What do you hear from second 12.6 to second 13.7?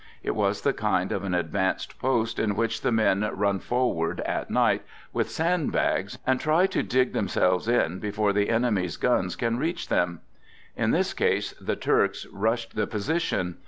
the position.